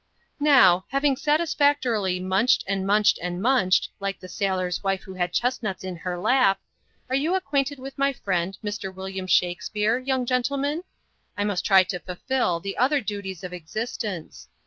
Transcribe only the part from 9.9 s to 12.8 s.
young gentleman? I must try to fulfil the